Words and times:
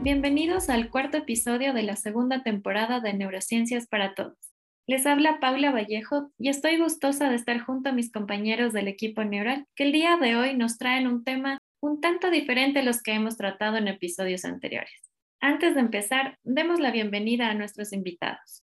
Bienvenidos 0.00 0.70
al 0.70 0.90
cuarto 0.90 1.18
episodio 1.18 1.72
de 1.74 1.82
la 1.82 1.96
segunda 1.96 2.42
temporada 2.42 3.00
de 3.00 3.12
Neurociencias 3.12 3.86
para 3.88 4.14
Todos. 4.14 4.38
Les 4.86 5.04
habla 5.04 5.38
Paula 5.38 5.70
Vallejo 5.70 6.30
y 6.38 6.48
estoy 6.48 6.78
gustosa 6.78 7.28
de 7.28 7.36
estar 7.36 7.60
junto 7.60 7.90
a 7.90 7.92
mis 7.92 8.10
compañeros 8.10 8.72
del 8.72 8.88
equipo 8.88 9.22
neural 9.22 9.66
que 9.74 9.84
el 9.84 9.92
día 9.92 10.16
de 10.16 10.36
hoy 10.36 10.56
nos 10.56 10.78
traen 10.78 11.06
un 11.06 11.24
tema 11.24 11.58
un 11.80 12.00
tanto 12.00 12.30
diferente 12.30 12.78
a 12.78 12.82
los 12.82 13.02
que 13.02 13.12
hemos 13.12 13.36
tratado 13.36 13.76
en 13.76 13.88
episodios 13.88 14.44
anteriores. 14.44 15.10
Antes 15.40 15.74
de 15.74 15.80
empezar, 15.80 16.38
demos 16.42 16.80
la 16.80 16.90
bienvenida 16.90 17.50
a 17.50 17.54
nuestros 17.54 17.92
invitados. 17.92 18.64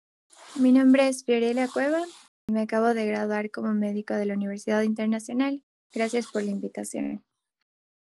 Mi 0.56 0.72
nombre 0.72 1.06
es 1.08 1.24
Fiorella 1.24 1.68
Cueva. 1.68 2.02
Me 2.48 2.60
acabo 2.60 2.94
de 2.94 3.06
graduar 3.06 3.50
como 3.50 3.74
médico 3.74 4.14
de 4.14 4.24
la 4.24 4.34
Universidad 4.34 4.82
Internacional. 4.82 5.64
Gracias 5.92 6.30
por 6.30 6.44
la 6.44 6.52
invitación. 6.52 7.24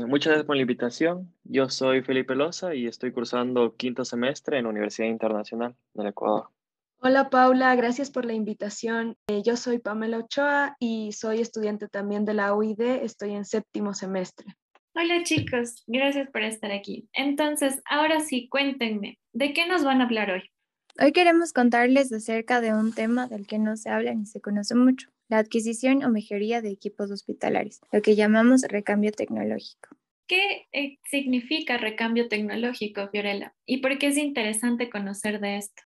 Muchas 0.00 0.32
gracias 0.32 0.46
por 0.46 0.56
la 0.56 0.62
invitación. 0.62 1.32
Yo 1.44 1.68
soy 1.68 2.02
Felipe 2.02 2.34
Loza 2.34 2.74
y 2.74 2.88
estoy 2.88 3.12
cursando 3.12 3.76
quinto 3.76 4.04
semestre 4.04 4.58
en 4.58 4.64
la 4.64 4.70
Universidad 4.70 5.06
Internacional 5.06 5.76
del 5.94 6.08
Ecuador. 6.08 6.48
Hola 6.98 7.30
Paula, 7.30 7.74
gracias 7.76 8.10
por 8.10 8.24
la 8.24 8.32
invitación. 8.32 9.16
Eh, 9.28 9.42
yo 9.44 9.56
soy 9.56 9.78
Pamela 9.78 10.18
Ochoa 10.18 10.76
y 10.80 11.12
soy 11.12 11.40
estudiante 11.40 11.86
también 11.86 12.24
de 12.24 12.34
la 12.34 12.52
UID. 12.52 12.80
Estoy 12.80 13.34
en 13.34 13.44
séptimo 13.44 13.94
semestre. 13.94 14.56
Hola 14.94 15.22
chicos, 15.22 15.84
gracias 15.86 16.28
por 16.30 16.42
estar 16.42 16.72
aquí. 16.72 17.08
Entonces, 17.12 17.80
ahora 17.88 18.20
sí, 18.20 18.48
cuéntenme, 18.48 19.18
¿de 19.32 19.52
qué 19.52 19.68
nos 19.68 19.84
van 19.84 20.00
a 20.00 20.04
hablar 20.04 20.32
hoy? 20.32 20.42
Hoy 21.00 21.12
queremos 21.12 21.54
contarles 21.54 22.12
acerca 22.12 22.60
de 22.60 22.74
un 22.74 22.92
tema 22.92 23.26
del 23.26 23.46
que 23.46 23.58
no 23.58 23.78
se 23.78 23.88
habla 23.88 24.12
ni 24.14 24.26
se 24.26 24.42
conoce 24.42 24.74
mucho, 24.74 25.08
la 25.28 25.38
adquisición 25.38 26.04
o 26.04 26.10
mejoría 26.10 26.60
de 26.60 26.68
equipos 26.68 27.10
hospitalarios, 27.10 27.80
lo 27.92 28.02
que 28.02 28.14
llamamos 28.14 28.60
recambio 28.62 29.10
tecnológico. 29.10 29.96
¿Qué 30.26 30.68
eh, 30.72 30.98
significa 31.10 31.78
recambio 31.78 32.28
tecnológico, 32.28 33.08
Fiorella? 33.08 33.54
¿Y 33.64 33.78
por 33.78 33.98
qué 33.98 34.08
es 34.08 34.18
interesante 34.18 34.90
conocer 34.90 35.40
de 35.40 35.56
esto? 35.56 35.82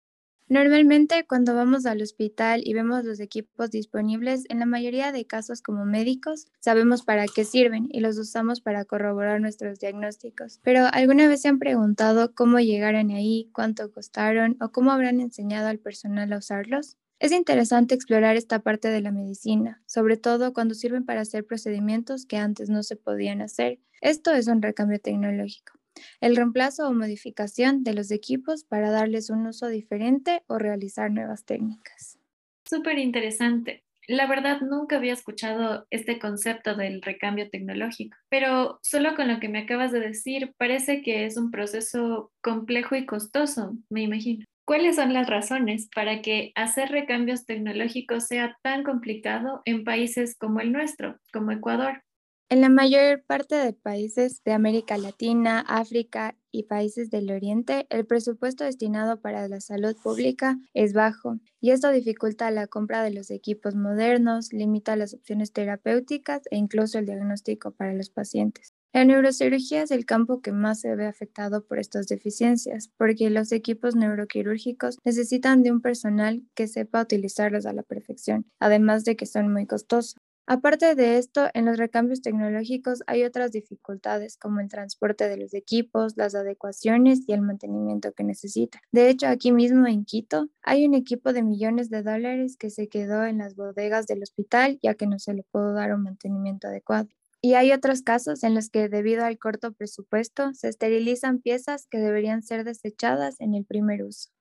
Normalmente 0.47 1.25
cuando 1.27 1.55
vamos 1.55 1.87
al 1.87 2.03
hospital 2.03 2.61
y 2.63 2.75
vemos 2.75 3.03
los 3.03 3.19
equipos 3.19 3.71
disponibles, 3.71 4.43
en 4.49 4.59
la 4.59 4.67
mayoría 4.67 5.11
de 5.11 5.25
casos 5.25 5.63
como 5.63 5.85
médicos, 5.85 6.45
sabemos 6.59 7.03
para 7.03 7.25
qué 7.25 7.43
sirven 7.45 7.87
y 7.91 7.99
los 7.99 8.19
usamos 8.19 8.61
para 8.61 8.85
corroborar 8.85 9.41
nuestros 9.41 9.79
diagnósticos. 9.79 10.59
Pero 10.61 10.85
¿alguna 10.91 11.27
vez 11.27 11.41
se 11.41 11.47
han 11.47 11.57
preguntado 11.57 12.35
cómo 12.35 12.59
llegaron 12.59 13.09
ahí, 13.09 13.49
cuánto 13.53 13.91
costaron 13.91 14.55
o 14.61 14.69
cómo 14.71 14.91
habrán 14.91 15.19
enseñado 15.19 15.67
al 15.67 15.79
personal 15.79 16.31
a 16.31 16.37
usarlos? 16.37 16.97
Es 17.19 17.31
interesante 17.31 17.95
explorar 17.95 18.35
esta 18.35 18.59
parte 18.59 18.89
de 18.89 19.01
la 19.01 19.11
medicina, 19.11 19.81
sobre 19.87 20.15
todo 20.15 20.53
cuando 20.53 20.75
sirven 20.75 21.05
para 21.05 21.21
hacer 21.21 21.43
procedimientos 21.45 22.27
que 22.27 22.37
antes 22.37 22.69
no 22.69 22.83
se 22.83 22.97
podían 22.97 23.41
hacer. 23.41 23.79
Esto 23.99 24.31
es 24.31 24.45
un 24.47 24.61
recambio 24.61 24.99
tecnológico. 24.99 25.74
El 26.21 26.35
reemplazo 26.35 26.87
o 26.87 26.93
modificación 26.93 27.83
de 27.83 27.93
los 27.93 28.11
equipos 28.11 28.63
para 28.63 28.91
darles 28.91 29.29
un 29.29 29.45
uso 29.47 29.67
diferente 29.67 30.43
o 30.47 30.57
realizar 30.57 31.11
nuevas 31.11 31.45
técnicas. 31.45 32.19
Súper 32.67 32.97
interesante. 32.99 33.83
La 34.07 34.27
verdad, 34.27 34.61
nunca 34.61 34.97
había 34.97 35.13
escuchado 35.13 35.87
este 35.89 36.19
concepto 36.19 36.75
del 36.75 37.01
recambio 37.01 37.49
tecnológico, 37.49 38.15
pero 38.29 38.79
solo 38.83 39.15
con 39.15 39.27
lo 39.27 39.39
que 39.39 39.49
me 39.49 39.59
acabas 39.59 39.91
de 39.91 39.99
decir, 39.99 40.53
parece 40.57 41.01
que 41.01 41.25
es 41.25 41.37
un 41.37 41.49
proceso 41.49 42.31
complejo 42.41 42.95
y 42.95 43.05
costoso, 43.07 43.75
me 43.89 44.03
imagino. 44.03 44.45
¿Cuáles 44.63 44.95
son 44.95 45.13
las 45.13 45.27
razones 45.27 45.89
para 45.93 46.21
que 46.21 46.51
hacer 46.55 46.89
recambios 46.89 47.45
tecnológicos 47.45 48.25
sea 48.25 48.57
tan 48.61 48.83
complicado 48.83 49.61
en 49.65 49.83
países 49.83 50.35
como 50.35 50.59
el 50.59 50.71
nuestro, 50.71 51.19
como 51.31 51.51
Ecuador? 51.51 52.03
En 52.49 52.61
la 52.61 52.69
mayor 52.69 53.23
parte 53.25 53.55
de 53.55 53.73
países 53.73 54.43
de 54.43 54.51
América 54.53 54.97
Latina, 54.97 55.61
África 55.67 56.35
y 56.51 56.63
países 56.63 57.09
del 57.09 57.31
Oriente, 57.31 57.87
el 57.89 58.05
presupuesto 58.05 58.63
destinado 58.63 59.19
para 59.19 59.47
la 59.47 59.59
salud 59.61 59.95
pública 60.03 60.57
es 60.75 60.93
bajo 60.93 61.39
y 61.59 61.71
esto 61.71 61.89
dificulta 61.91 62.51
la 62.51 62.67
compra 62.67 63.01
de 63.03 63.11
los 63.11 63.31
equipos 63.31 63.75
modernos, 63.75 64.53
limita 64.53 64.95
las 64.95 65.15
opciones 65.15 65.53
terapéuticas 65.53 66.43
e 66.51 66.57
incluso 66.57 66.99
el 66.99 67.07
diagnóstico 67.07 67.71
para 67.71 67.93
los 67.93 68.11
pacientes. 68.11 68.73
La 68.93 69.03
neurocirugía 69.05 69.81
es 69.81 69.91
el 69.91 70.05
campo 70.05 70.41
que 70.41 70.51
más 70.51 70.79
se 70.81 70.95
ve 70.95 71.07
afectado 71.07 71.65
por 71.65 71.79
estas 71.79 72.07
deficiencias, 72.07 72.91
porque 72.97 73.29
los 73.31 73.51
equipos 73.51 73.95
neuroquirúrgicos 73.95 74.99
necesitan 75.03 75.63
de 75.63 75.71
un 75.71 75.81
personal 75.81 76.43
que 76.53 76.67
sepa 76.67 77.01
utilizarlos 77.01 77.65
a 77.65 77.73
la 77.73 77.83
perfección, 77.83 78.45
además 78.59 79.03
de 79.03 79.15
que 79.15 79.25
son 79.25 79.51
muy 79.51 79.65
costosos. 79.65 80.15
Aparte 80.47 80.93
de 80.95 81.17
esto, 81.17 81.47
en 81.55 81.65
los 81.65 81.77
recambios 81.77 82.21
tecnológicos 82.21 83.01
hay 83.07 83.23
otras 83.23 83.51
dificultades 83.51 84.37
como 84.37 84.59
el 84.59 84.69
transporte 84.69 85.27
de 85.27 85.37
los 85.37 85.53
equipos, 85.55 86.13
las 86.17 86.35
adecuaciones 86.35 87.21
y 87.27 87.33
el 87.33 87.41
mantenimiento 87.41 88.11
que 88.13 88.23
necesitan. 88.23 88.81
De 88.91 89.09
hecho, 89.09 89.27
aquí 89.27 89.51
mismo 89.51 89.87
en 89.87 90.05
Quito 90.05 90.49
hay 90.61 90.85
un 90.85 90.93
equipo 90.93 91.33
de 91.33 91.41
millones 91.43 91.89
de 91.89 92.03
dólares 92.03 92.57
que 92.57 92.69
se 92.69 92.87
quedó 92.89 93.25
en 93.25 93.39
las 93.39 93.55
bodegas 93.55 94.05
del 94.07 94.21
hospital 94.21 94.77
ya 94.83 94.93
que 94.93 95.07
no 95.07 95.17
se 95.19 95.33
le 95.33 95.43
pudo 95.51 95.73
dar 95.73 95.93
un 95.93 96.03
mantenimiento 96.03 96.67
adecuado. 96.67 97.09
Y 97.41 97.53
hay 97.55 97.71
otros 97.71 98.01
casos 98.01 98.43
en 98.43 98.53
los 98.55 98.69
que 98.69 98.89
debido 98.89 99.25
al 99.25 99.39
corto 99.39 99.73
presupuesto 99.73 100.53
se 100.53 100.67
esterilizan 100.69 101.39
piezas 101.41 101.87
que 101.89 101.97
deberían 101.99 102.43
ser 102.43 102.63
desechadas 102.65 103.39
en 103.39 103.55
el 103.55 103.65
primer 103.65 104.03
uso. 104.03 104.34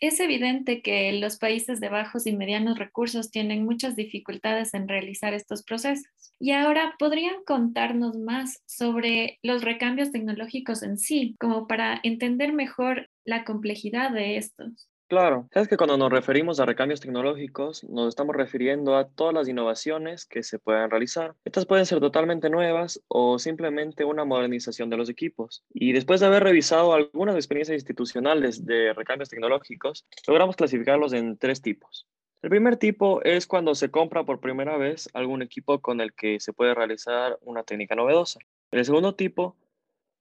Es 0.00 0.18
evidente 0.18 0.82
que 0.82 1.12
los 1.12 1.38
países 1.38 1.78
de 1.78 1.90
bajos 1.90 2.26
y 2.26 2.34
medianos 2.34 2.78
recursos 2.78 3.30
tienen 3.30 3.64
muchas 3.64 3.96
dificultades 3.96 4.74
en 4.74 4.88
realizar 4.88 5.34
estos 5.34 5.62
procesos. 5.62 6.06
Y 6.38 6.52
ahora, 6.52 6.94
¿podrían 6.98 7.44
contarnos 7.46 8.16
más 8.16 8.62
sobre 8.66 9.38
los 9.42 9.62
recambios 9.62 10.10
tecnológicos 10.10 10.82
en 10.82 10.98
sí, 10.98 11.36
como 11.38 11.66
para 11.66 12.00
entender 12.02 12.52
mejor 12.54 13.10
la 13.24 13.44
complejidad 13.44 14.10
de 14.10 14.38
estos? 14.38 14.89
Claro, 15.10 15.48
sabes 15.52 15.66
que 15.66 15.76
cuando 15.76 15.96
nos 15.96 16.12
referimos 16.12 16.60
a 16.60 16.66
recambios 16.66 17.00
tecnológicos, 17.00 17.82
nos 17.82 18.10
estamos 18.10 18.36
refiriendo 18.36 18.96
a 18.96 19.08
todas 19.08 19.34
las 19.34 19.48
innovaciones 19.48 20.24
que 20.24 20.44
se 20.44 20.60
puedan 20.60 20.88
realizar. 20.88 21.34
Estas 21.44 21.66
pueden 21.66 21.84
ser 21.84 21.98
totalmente 21.98 22.48
nuevas 22.48 23.02
o 23.08 23.40
simplemente 23.40 24.04
una 24.04 24.24
modernización 24.24 24.88
de 24.88 24.96
los 24.96 25.08
equipos. 25.08 25.64
Y 25.74 25.90
después 25.90 26.20
de 26.20 26.26
haber 26.26 26.44
revisado 26.44 26.92
algunas 26.92 27.34
experiencias 27.34 27.74
institucionales 27.74 28.64
de 28.64 28.92
recambios 28.92 29.30
tecnológicos, 29.30 30.06
logramos 30.28 30.54
clasificarlos 30.54 31.12
en 31.12 31.36
tres 31.38 31.60
tipos. 31.60 32.06
El 32.40 32.50
primer 32.50 32.76
tipo 32.76 33.20
es 33.24 33.48
cuando 33.48 33.74
se 33.74 33.90
compra 33.90 34.22
por 34.22 34.38
primera 34.38 34.76
vez 34.76 35.08
algún 35.12 35.42
equipo 35.42 35.80
con 35.80 36.00
el 36.00 36.14
que 36.14 36.38
se 36.38 36.52
puede 36.52 36.72
realizar 36.72 37.36
una 37.42 37.64
técnica 37.64 37.96
novedosa. 37.96 38.38
El 38.70 38.84
segundo 38.84 39.16
tipo 39.16 39.56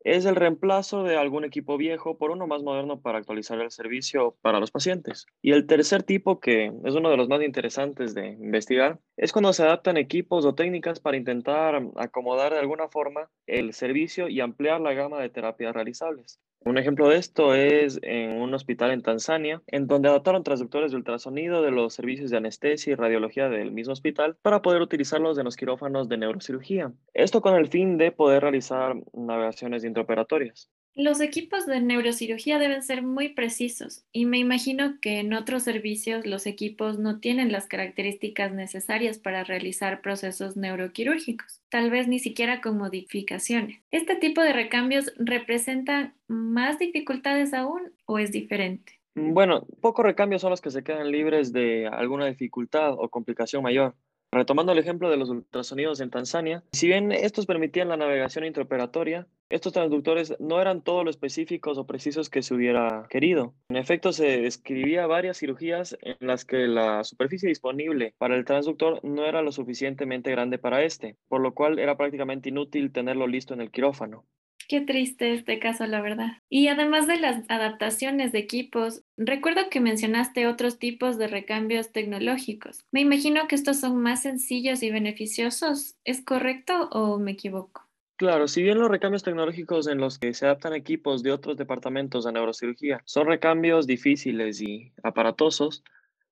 es 0.02 0.26
el 0.26 0.36
reemplazo 0.36 1.04
de 1.04 1.18
algún 1.18 1.44
equipo 1.44 1.78
viejo 1.78 2.18
por 2.18 2.32
uno 2.32 2.48
más 2.48 2.64
moderno 2.64 3.02
para 3.02 3.18
actualizar 3.18 3.60
el 3.60 3.72
servicio 3.72 4.38
para 4.42 4.60
los 4.60 4.72
pacientes. 4.72 5.26
Y 5.42 5.52
el 5.52 5.68
tercer 5.68 6.04
tipo, 6.04 6.40
que 6.40 6.72
es 6.84 6.96
uno 6.96 7.10
de 7.10 7.18
los 7.18 7.30
más 7.30 7.42
interesantes 7.42 8.14
de 8.14 8.30
investigar, 8.30 9.00
es 9.18 9.32
cuando 9.32 9.54
se 9.54 9.64
adaptan 9.64 9.98
equipos 9.98 10.46
o 10.46 10.56
técnicas 10.56 11.00
para 11.00 11.18
intentar 11.18 11.82
acomodar 11.96 12.54
de 12.54 12.60
alguna 12.60 12.88
forma 12.88 13.30
el 13.48 13.74
servicio 13.74 14.30
y 14.30 14.42
ampliar 14.42 14.82
la 14.82 14.94
gama 14.94 15.20
de 15.20 15.30
terapias 15.30 15.74
realizables. 15.74 16.40
Un 16.62 16.78
ejemplo 16.78 17.08
de 17.08 17.18
esto 17.18 17.54
es 17.56 18.00
en 18.02 18.42
un 18.42 18.54
hospital 18.54 18.92
en 18.92 19.02
Tanzania, 19.02 19.62
en 19.68 19.88
donde 19.88 20.10
adaptaron 20.10 20.44
transductores 20.44 20.92
de 20.92 20.98
ultrasonido 20.98 21.62
de 21.62 21.72
los 21.72 21.94
servicios 21.94 22.32
de 22.32 22.38
anestesia 22.38 22.92
y 22.92 22.96
radiología 22.96 23.48
del 23.48 23.72
mismo 23.72 23.94
hospital 23.94 24.36
para 24.42 24.62
poder 24.62 24.82
utilizarlos 24.82 25.38
en 25.38 25.46
los 25.46 25.56
quirófanos 25.56 26.10
de 26.10 26.18
neurocirugía. 26.18 26.92
Esto 27.14 27.42
con 27.42 27.56
el 27.56 27.70
fin 27.70 27.98
de 27.98 28.12
poder 28.12 28.44
realizar 28.44 28.96
navegaciones 29.14 29.86
intraoperatorias. 29.86 30.70
Los 31.02 31.22
equipos 31.22 31.66
de 31.66 31.80
neurocirugía 31.80 32.60
deben 32.60 32.84
ser 32.84 33.04
muy 33.04 33.30
precisos 33.30 34.04
y 34.12 34.26
me 34.26 34.38
imagino 34.38 35.00
que 35.00 35.22
en 35.22 35.34
otros 35.34 35.64
servicios 35.64 36.26
los 36.26 36.46
equipos 36.46 37.00
no 37.00 37.22
tienen 37.22 37.54
las 37.54 37.68
características 37.68 38.52
necesarias 38.52 39.18
para 39.18 39.46
realizar 39.46 40.02
procesos 40.02 40.58
neuroquirúrgicos, 40.58 41.62
tal 41.70 41.90
vez 41.90 42.10
ni 42.10 42.20
siquiera 42.20 42.60
con 42.60 42.78
modificaciones. 42.78 43.82
¿Este 43.92 44.18
tipo 44.18 44.42
de 44.42 44.52
recambios 44.52 45.14
representa 45.16 46.14
más 46.28 46.80
dificultades 46.80 47.54
aún 47.54 47.94
o 48.06 48.20
es 48.20 48.34
diferente? 48.34 49.00
Bueno, 49.16 49.66
pocos 49.80 50.04
recambios 50.04 50.42
son 50.42 50.50
los 50.50 50.60
que 50.60 50.70
se 50.70 50.84
quedan 50.84 51.12
libres 51.12 51.54
de 51.54 51.88
alguna 51.88 52.26
dificultad 52.26 52.92
o 52.92 53.08
complicación 53.08 53.64
mayor. 53.64 53.96
Retomando 54.32 54.72
el 54.72 54.78
ejemplo 54.78 55.10
de 55.10 55.18
los 55.18 55.30
ultrasonidos 55.30 56.00
en 56.02 56.12
Tanzania, 56.12 56.64
si 56.72 56.88
bien 56.88 57.12
estos 57.12 57.48
permitían 57.48 57.90
la 57.90 57.98
navegación 57.98 58.46
intraoperatoria, 58.46 59.28
estos 59.50 59.74
transductores 59.74 60.36
no 60.40 60.62
eran 60.62 60.84
todo 60.84 61.04
lo 61.04 61.10
específicos 61.10 61.80
o 61.80 61.88
precisos 61.88 62.30
que 62.30 62.44
se 62.44 62.54
hubiera 62.54 63.08
querido. 63.10 63.56
En 63.70 63.78
efecto, 63.78 64.14
se 64.14 64.42
describía 64.42 65.08
varias 65.08 65.38
cirugías 65.38 65.98
en 66.02 66.16
las 66.20 66.46
que 66.46 66.68
la 66.68 67.04
superficie 67.04 67.50
disponible 67.50 68.14
para 68.20 68.36
el 68.36 68.46
transductor 68.46 69.04
no 69.04 69.26
era 69.26 69.42
lo 69.42 69.52
suficientemente 69.52 70.30
grande 70.30 70.60
para 70.60 70.84
este, 70.84 71.16
por 71.28 71.42
lo 71.42 71.56
cual 71.56 71.80
era 71.80 71.98
prácticamente 71.98 72.50
inútil 72.50 72.92
tenerlo 72.92 73.26
listo 73.26 73.56
en 73.56 73.62
el 73.62 73.72
quirófano. 73.72 74.26
Qué 74.70 74.82
triste 74.82 75.34
este 75.34 75.58
caso, 75.58 75.88
la 75.88 76.00
verdad. 76.00 76.44
Y 76.48 76.68
además 76.68 77.08
de 77.08 77.20
las 77.20 77.44
adaptaciones 77.50 78.32
de 78.32 78.38
equipos, 78.38 79.02
recuerdo 79.18 79.68
que 79.72 79.80
mencionaste 79.80 80.46
otros 80.46 80.78
tipos 80.78 81.18
de 81.18 81.28
recambios 81.28 81.92
tecnológicos. 81.92 82.86
Me 82.92 83.02
imagino 83.02 83.48
que 83.48 83.56
estos 83.56 83.80
son 83.80 83.98
más 83.98 84.22
sencillos 84.22 84.84
y 84.84 84.92
beneficiosos. 84.92 85.96
¿Es 86.06 86.24
correcto 86.24 86.88
o 86.92 87.18
me 87.18 87.32
equivoco? 87.32 87.90
Claro, 88.16 88.48
si 88.48 88.62
bien 88.62 88.78
los 88.78 88.92
recambios 88.92 89.24
tecnológicos 89.24 89.88
en 89.88 89.98
los 89.98 90.20
que 90.20 90.36
se 90.36 90.46
adaptan 90.46 90.74
equipos 90.74 91.24
de 91.24 91.32
otros 91.32 91.58
departamentos 91.58 92.26
de 92.26 92.34
neurocirugía 92.34 93.02
son 93.06 93.26
recambios 93.26 93.88
difíciles 93.88 94.62
y 94.62 94.94
aparatosos, 95.02 95.84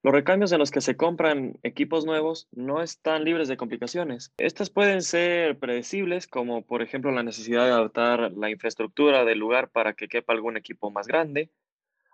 los 0.03 0.13
recambios 0.13 0.51
en 0.51 0.59
los 0.59 0.71
que 0.71 0.81
se 0.81 0.95
compran 0.95 1.57
equipos 1.63 2.05
nuevos 2.05 2.47
no 2.51 2.81
están 2.81 3.23
libres 3.23 3.47
de 3.47 3.57
complicaciones. 3.57 4.31
Estas 4.37 4.69
pueden 4.69 5.01
ser 5.01 5.57
predecibles, 5.57 6.27
como 6.27 6.61
por 6.65 6.81
ejemplo 6.81 7.11
la 7.11 7.23
necesidad 7.23 7.65
de 7.65 7.71
adaptar 7.71 8.31
la 8.33 8.49
infraestructura 8.49 9.25
del 9.25 9.39
lugar 9.39 9.69
para 9.69 9.93
que 9.93 10.07
quepa 10.07 10.33
algún 10.33 10.55
equipo 10.55 10.91
más 10.91 11.07
grande, 11.07 11.49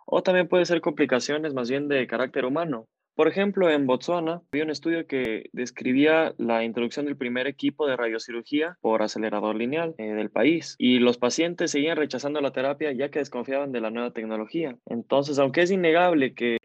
o 0.06 0.24
también 0.24 0.47
pueden 0.47 0.65
ser 0.65 0.81
complicaciones 0.81 1.53
más 1.53 1.69
bien 1.69 1.88
de 1.88 2.07
carácter 2.07 2.45
humano, 2.45 2.88
por 3.15 3.27
ejemplo, 3.27 3.69
en 3.69 3.85
Botswana 3.85 4.41
había 4.51 4.63
un 4.63 4.71
estudio 4.71 5.06
que 5.06 5.50
describía 5.53 6.33
la 6.39 6.63
introducción 6.63 7.06
del 7.06 7.15
primer 7.15 7.45
equipo 7.45 7.85
de 7.85 7.95
radiocirugía 7.95 8.77
por 8.81 9.03
acelerador 9.03 9.56
lineal 9.56 9.94
eh, 10.00 10.13
del 10.13 10.31
país 10.31 10.75
y 10.80 10.97
los 10.97 11.19
pacientes 11.19 11.69
seguían 11.69 11.97
rechazando 11.97 12.41
la 12.41 12.53
terapia 12.53 12.91
ya 12.91 13.09
que 13.09 13.19
desconfiaban 13.19 13.71
de 13.71 13.81
la 13.81 13.91
nueva 13.91 14.12
tecnología. 14.12 14.77
Entonces, 14.88 15.38
aunque 15.38 15.62
es 15.62 15.69
innegable 15.69 16.33
que 16.33 16.57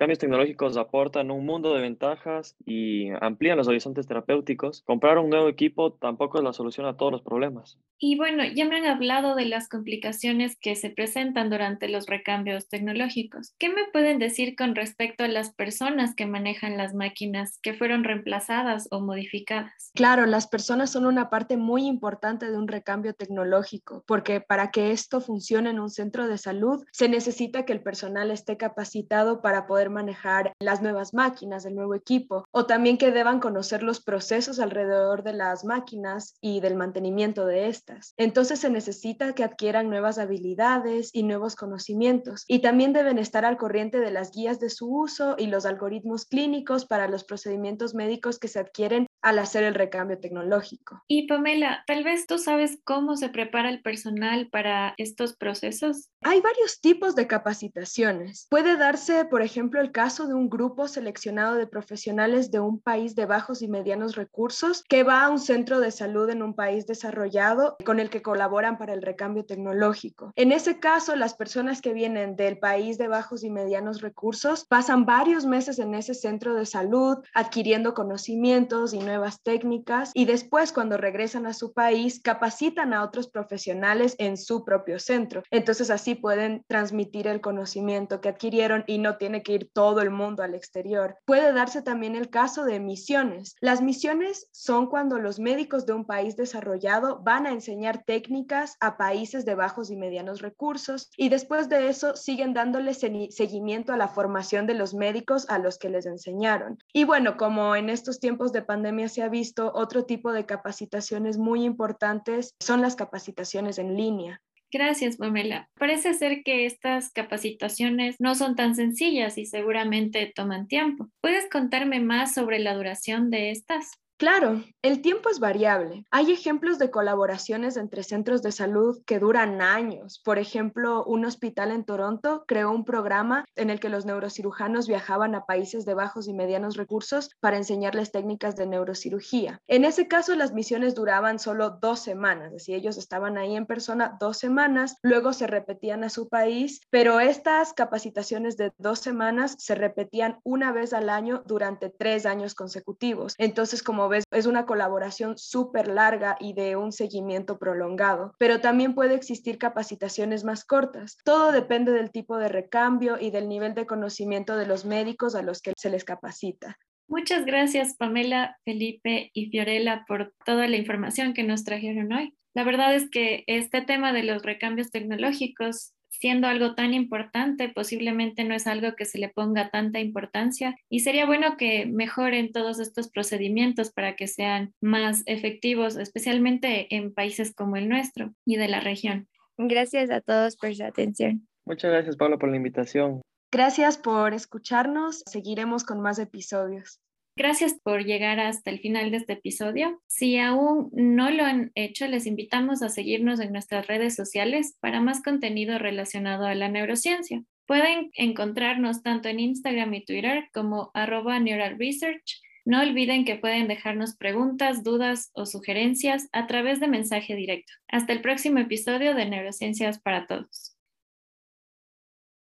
los 0.00 0.04
recambios 0.04 0.18
tecnológicos 0.18 0.76
aportan 0.78 1.30
un 1.30 1.44
mundo 1.44 1.74
de 1.74 1.82
ventajas 1.82 2.56
y 2.64 3.10
amplían 3.20 3.58
los 3.58 3.68
horizontes 3.68 4.06
terapéuticos, 4.06 4.82
comprar 4.86 5.18
un 5.18 5.28
nuevo 5.28 5.46
equipo 5.46 5.92
tampoco 5.92 6.38
es 6.38 6.44
la 6.44 6.54
solución 6.54 6.86
a 6.86 6.96
todos 6.96 7.12
los 7.12 7.20
problemas. 7.20 7.78
Y 7.98 8.16
bueno, 8.16 8.42
ya 8.44 8.64
me 8.64 8.76
han 8.76 8.86
hablado 8.86 9.34
de 9.34 9.44
las 9.44 9.68
complicaciones 9.68 10.56
que 10.58 10.74
se 10.74 10.88
presentan 10.88 11.50
durante 11.50 11.86
los 11.86 12.06
recambios 12.06 12.66
tecnológicos. 12.70 13.52
¿Qué 13.58 13.68
me 13.68 13.84
pueden 13.92 14.18
decir 14.18 14.56
con 14.56 14.74
respecto 14.74 15.24
a 15.24 15.28
las 15.28 15.52
personas 15.52 16.14
que 16.14 16.24
manejan 16.24 16.78
las 16.78 16.94
máquinas 16.94 17.58
que 17.60 17.74
fueron 17.74 18.02
reemplazadas 18.02 18.88
o 18.90 19.00
modificadas. 19.02 19.90
Claro, 19.94 20.24
las 20.24 20.46
personas 20.46 20.90
son 20.90 21.04
una 21.04 21.28
parte 21.28 21.58
muy 21.58 21.86
importante 21.86 22.50
de 22.50 22.56
un 22.56 22.68
recambio 22.68 23.12
tecnológico, 23.12 24.02
porque 24.06 24.40
para 24.40 24.70
que 24.70 24.92
esto 24.92 25.20
funcione 25.20 25.68
en 25.68 25.80
un 25.80 25.90
centro 25.90 26.26
de 26.26 26.38
salud 26.38 26.86
se 26.90 27.10
necesita 27.10 27.66
que 27.66 27.74
el 27.74 27.82
personal 27.82 28.30
esté 28.30 28.56
capacitado 28.56 29.42
para 29.42 29.66
poder 29.66 29.89
manejar 29.90 30.52
las 30.60 30.82
nuevas 30.82 31.14
máquinas, 31.14 31.64
el 31.64 31.74
nuevo 31.74 31.94
equipo, 31.94 32.46
o 32.52 32.66
también 32.66 32.98
que 32.98 33.10
deban 33.10 33.40
conocer 33.40 33.82
los 33.82 34.00
procesos 34.02 34.58
alrededor 34.60 35.22
de 35.22 35.32
las 35.32 35.64
máquinas 35.64 36.34
y 36.40 36.60
del 36.60 36.76
mantenimiento 36.76 37.46
de 37.46 37.68
estas. 37.68 38.14
Entonces 38.16 38.60
se 38.60 38.70
necesita 38.70 39.34
que 39.34 39.44
adquieran 39.44 39.90
nuevas 39.90 40.18
habilidades 40.18 41.10
y 41.12 41.22
nuevos 41.22 41.56
conocimientos, 41.56 42.44
y 42.48 42.60
también 42.60 42.92
deben 42.92 43.18
estar 43.18 43.44
al 43.44 43.56
corriente 43.56 44.00
de 44.00 44.10
las 44.10 44.32
guías 44.32 44.60
de 44.60 44.70
su 44.70 44.88
uso 44.88 45.34
y 45.38 45.46
los 45.46 45.66
algoritmos 45.66 46.24
clínicos 46.24 46.86
para 46.86 47.08
los 47.08 47.24
procedimientos 47.24 47.94
médicos 47.94 48.38
que 48.38 48.48
se 48.48 48.58
adquieren 48.58 49.06
al 49.22 49.38
hacer 49.38 49.64
el 49.64 49.74
recambio 49.74 50.18
tecnológico. 50.18 51.02
Y 51.08 51.26
Pamela, 51.26 51.84
tal 51.86 52.04
vez 52.04 52.26
tú 52.26 52.38
sabes 52.38 52.78
cómo 52.84 53.16
se 53.16 53.28
prepara 53.28 53.70
el 53.70 53.82
personal 53.82 54.48
para 54.50 54.94
estos 54.96 55.36
procesos. 55.36 56.10
Hay 56.22 56.40
varios 56.40 56.80
tipos 56.80 57.14
de 57.14 57.26
capacitaciones. 57.26 58.46
Puede 58.50 58.76
darse, 58.76 59.24
por 59.24 59.42
ejemplo, 59.42 59.80
el 59.80 59.92
caso 59.92 60.26
de 60.26 60.34
un 60.34 60.48
grupo 60.48 60.88
seleccionado 60.88 61.56
de 61.56 61.66
profesionales 61.66 62.50
de 62.50 62.60
un 62.60 62.80
país 62.80 63.14
de 63.14 63.26
bajos 63.26 63.62
y 63.62 63.68
medianos 63.68 64.16
recursos 64.16 64.84
que 64.88 65.02
va 65.02 65.24
a 65.24 65.30
un 65.30 65.38
centro 65.38 65.80
de 65.80 65.90
salud 65.90 66.28
en 66.30 66.42
un 66.42 66.54
país 66.54 66.86
desarrollado 66.86 67.76
con 67.84 68.00
el 68.00 68.10
que 68.10 68.22
colaboran 68.22 68.78
para 68.78 68.94
el 68.94 69.02
recambio 69.02 69.44
tecnológico. 69.44 70.32
En 70.36 70.52
ese 70.52 70.78
caso, 70.78 71.16
las 71.16 71.34
personas 71.34 71.80
que 71.80 71.92
vienen 71.92 72.36
del 72.36 72.58
país 72.58 72.98
de 72.98 73.08
bajos 73.08 73.44
y 73.44 73.50
medianos 73.50 74.00
recursos 74.00 74.64
pasan 74.66 75.04
varios 75.04 75.46
meses 75.46 75.78
en 75.78 75.94
ese 75.94 76.14
centro 76.14 76.54
de 76.54 76.66
salud 76.66 77.18
adquiriendo 77.34 77.94
conocimientos 77.94 78.94
y 78.94 78.98
nuevas 79.10 79.42
técnicas 79.42 80.12
y 80.14 80.24
después 80.24 80.72
cuando 80.72 80.96
regresan 80.96 81.46
a 81.46 81.52
su 81.52 81.72
país 81.72 82.20
capacitan 82.22 82.94
a 82.94 83.02
otros 83.02 83.28
profesionales 83.28 84.14
en 84.18 84.36
su 84.36 84.64
propio 84.64 85.00
centro. 85.00 85.42
Entonces 85.50 85.90
así 85.90 86.14
pueden 86.14 86.64
transmitir 86.68 87.26
el 87.26 87.40
conocimiento 87.40 88.20
que 88.20 88.28
adquirieron 88.28 88.84
y 88.86 88.98
no 88.98 89.16
tiene 89.16 89.42
que 89.42 89.54
ir 89.54 89.70
todo 89.72 90.00
el 90.00 90.10
mundo 90.10 90.44
al 90.44 90.54
exterior. 90.54 91.16
Puede 91.24 91.52
darse 91.52 91.82
también 91.82 92.14
el 92.14 92.30
caso 92.30 92.64
de 92.64 92.78
misiones. 92.78 93.56
Las 93.60 93.82
misiones 93.82 94.48
son 94.52 94.86
cuando 94.86 95.18
los 95.18 95.40
médicos 95.40 95.86
de 95.86 95.92
un 95.92 96.04
país 96.04 96.36
desarrollado 96.36 97.20
van 97.22 97.46
a 97.46 97.52
enseñar 97.52 98.04
técnicas 98.04 98.76
a 98.78 98.96
países 98.96 99.44
de 99.44 99.56
bajos 99.56 99.90
y 99.90 99.96
medianos 99.96 100.40
recursos 100.40 101.10
y 101.16 101.30
después 101.30 101.68
de 101.68 101.88
eso 101.88 102.14
siguen 102.14 102.54
dándole 102.54 102.94
seguimiento 102.94 103.92
a 103.92 103.96
la 103.96 104.08
formación 104.08 104.66
de 104.66 104.74
los 104.74 104.94
médicos 104.94 105.46
a 105.48 105.58
los 105.58 105.78
que 105.78 105.90
les 105.90 106.06
enseñaron. 106.06 106.78
Y 106.92 107.04
bueno, 107.04 107.36
como 107.36 107.74
en 107.74 107.90
estos 107.90 108.20
tiempos 108.20 108.52
de 108.52 108.62
pandemia 108.62 108.99
se 109.08 109.22
ha 109.22 109.28
visto 109.28 109.72
otro 109.74 110.04
tipo 110.04 110.32
de 110.32 110.46
capacitaciones 110.46 111.38
muy 111.38 111.64
importantes, 111.64 112.54
son 112.60 112.80
las 112.80 112.96
capacitaciones 112.96 113.78
en 113.78 113.96
línea. 113.96 114.42
Gracias, 114.72 115.16
Pamela. 115.16 115.68
Parece 115.74 116.14
ser 116.14 116.42
que 116.44 116.64
estas 116.64 117.10
capacitaciones 117.12 118.16
no 118.20 118.36
son 118.36 118.54
tan 118.54 118.76
sencillas 118.76 119.36
y 119.36 119.46
seguramente 119.46 120.32
toman 120.34 120.68
tiempo. 120.68 121.08
¿Puedes 121.20 121.48
contarme 121.50 121.98
más 121.98 122.34
sobre 122.34 122.60
la 122.60 122.74
duración 122.74 123.30
de 123.30 123.50
estas? 123.50 123.99
Claro, 124.20 124.62
el 124.82 125.00
tiempo 125.00 125.30
es 125.30 125.40
variable. 125.40 126.04
Hay 126.10 126.30
ejemplos 126.30 126.78
de 126.78 126.90
colaboraciones 126.90 127.78
entre 127.78 128.02
centros 128.02 128.42
de 128.42 128.52
salud 128.52 129.02
que 129.06 129.18
duran 129.18 129.62
años. 129.62 130.20
Por 130.22 130.38
ejemplo, 130.38 131.02
un 131.06 131.24
hospital 131.24 131.70
en 131.70 131.86
Toronto 131.86 132.44
creó 132.46 132.70
un 132.70 132.84
programa 132.84 133.46
en 133.56 133.70
el 133.70 133.80
que 133.80 133.88
los 133.88 134.04
neurocirujanos 134.04 134.88
viajaban 134.88 135.34
a 135.34 135.46
países 135.46 135.86
de 135.86 135.94
bajos 135.94 136.28
y 136.28 136.34
medianos 136.34 136.76
recursos 136.76 137.30
para 137.40 137.56
enseñarles 137.56 138.12
técnicas 138.12 138.56
de 138.56 138.66
neurocirugía. 138.66 139.62
En 139.66 139.86
ese 139.86 140.06
caso, 140.06 140.34
las 140.34 140.52
misiones 140.52 140.94
duraban 140.94 141.38
solo 141.38 141.78
dos 141.80 142.00
semanas, 142.00 142.48
es 142.48 142.52
decir, 142.52 142.74
ellos 142.74 142.98
estaban 142.98 143.38
ahí 143.38 143.56
en 143.56 143.64
persona 143.64 144.18
dos 144.20 144.36
semanas, 144.36 144.98
luego 145.02 145.32
se 145.32 145.46
repetían 145.46 146.04
a 146.04 146.10
su 146.10 146.28
país, 146.28 146.82
pero 146.90 147.20
estas 147.20 147.72
capacitaciones 147.72 148.58
de 148.58 148.70
dos 148.76 148.98
semanas 148.98 149.56
se 149.58 149.74
repetían 149.74 150.40
una 150.44 150.72
vez 150.72 150.92
al 150.92 151.08
año 151.08 151.42
durante 151.46 151.88
tres 151.88 152.26
años 152.26 152.54
consecutivos. 152.54 153.34
Entonces, 153.38 153.82
como 153.82 154.09
es 154.12 154.46
una 154.46 154.66
colaboración 154.66 155.36
súper 155.38 155.88
larga 155.88 156.36
y 156.40 156.52
de 156.52 156.76
un 156.76 156.92
seguimiento 156.92 157.58
prolongado, 157.58 158.34
pero 158.38 158.60
también 158.60 158.94
puede 158.94 159.14
existir 159.14 159.58
capacitaciones 159.58 160.44
más 160.44 160.64
cortas. 160.64 161.16
Todo 161.24 161.52
depende 161.52 161.92
del 161.92 162.10
tipo 162.10 162.38
de 162.38 162.48
recambio 162.48 163.18
y 163.20 163.30
del 163.30 163.48
nivel 163.48 163.74
de 163.74 163.86
conocimiento 163.86 164.56
de 164.56 164.66
los 164.66 164.84
médicos 164.84 165.34
a 165.34 165.42
los 165.42 165.60
que 165.62 165.72
se 165.76 165.90
les 165.90 166.04
capacita. 166.04 166.76
Muchas 167.08 167.44
gracias 167.44 167.96
Pamela, 167.96 168.56
Felipe 168.64 169.30
y 169.34 169.50
Fiorella 169.50 170.04
por 170.06 170.32
toda 170.44 170.68
la 170.68 170.76
información 170.76 171.34
que 171.34 171.42
nos 171.42 171.64
trajeron 171.64 172.12
hoy. 172.12 172.34
La 172.54 172.64
verdad 172.64 172.94
es 172.94 173.10
que 173.10 173.44
este 173.46 173.80
tema 173.82 174.12
de 174.12 174.22
los 174.22 174.42
recambios 174.42 174.90
tecnológicos 174.90 175.94
siendo 176.10 176.46
algo 176.46 176.74
tan 176.74 176.92
importante, 176.92 177.68
posiblemente 177.68 178.44
no 178.44 178.54
es 178.54 178.66
algo 178.66 178.94
que 178.96 179.04
se 179.04 179.18
le 179.18 179.28
ponga 179.28 179.70
tanta 179.70 180.00
importancia 180.00 180.76
y 180.88 181.00
sería 181.00 181.26
bueno 181.26 181.56
que 181.56 181.86
mejoren 181.86 182.52
todos 182.52 182.78
estos 182.80 183.10
procedimientos 183.10 183.90
para 183.90 184.16
que 184.16 184.26
sean 184.26 184.74
más 184.80 185.22
efectivos, 185.26 185.96
especialmente 185.96 186.94
en 186.94 187.14
países 187.14 187.54
como 187.54 187.76
el 187.76 187.88
nuestro 187.88 188.34
y 188.44 188.56
de 188.56 188.68
la 188.68 188.80
región. 188.80 189.28
Gracias 189.56 190.10
a 190.10 190.20
todos 190.20 190.56
por 190.56 190.74
su 190.74 190.84
atención. 190.84 191.46
Muchas 191.64 191.90
gracias, 191.90 192.16
Pablo, 192.16 192.38
por 192.38 192.50
la 192.50 192.56
invitación. 192.56 193.22
Gracias 193.52 193.98
por 193.98 194.32
escucharnos. 194.32 195.22
Seguiremos 195.26 195.84
con 195.84 196.00
más 196.00 196.18
episodios. 196.18 197.00
Gracias 197.40 197.72
por 197.82 198.04
llegar 198.04 198.38
hasta 198.38 198.70
el 198.70 198.80
final 198.80 199.10
de 199.10 199.16
este 199.16 199.32
episodio. 199.32 200.02
Si 200.06 200.36
aún 200.36 200.90
no 200.92 201.30
lo 201.30 201.46
han 201.46 201.72
hecho, 201.74 202.06
les 202.06 202.26
invitamos 202.26 202.82
a 202.82 202.90
seguirnos 202.90 203.40
en 203.40 203.50
nuestras 203.50 203.86
redes 203.86 204.14
sociales 204.14 204.76
para 204.78 205.00
más 205.00 205.22
contenido 205.22 205.78
relacionado 205.78 206.44
a 206.44 206.54
la 206.54 206.68
neurociencia. 206.68 207.42
Pueden 207.64 208.10
encontrarnos 208.12 209.02
tanto 209.02 209.30
en 209.30 209.40
Instagram 209.40 209.94
y 209.94 210.04
Twitter 210.04 210.50
como 210.52 210.90
arroba 210.92 211.40
Neural 211.40 211.78
Research. 211.78 212.42
No 212.66 212.82
olviden 212.82 213.24
que 213.24 213.36
pueden 213.36 213.68
dejarnos 213.68 214.18
preguntas, 214.18 214.84
dudas 214.84 215.30
o 215.32 215.46
sugerencias 215.46 216.28
a 216.32 216.46
través 216.46 216.78
de 216.78 216.88
mensaje 216.88 217.34
directo. 217.36 217.72
Hasta 217.88 218.12
el 218.12 218.20
próximo 218.20 218.58
episodio 218.58 219.14
de 219.14 219.24
Neurociencias 219.24 219.98
para 219.98 220.26
Todos. 220.26 220.76